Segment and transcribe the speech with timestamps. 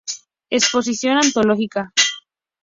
[0.57, 1.81] Exposición Antológica.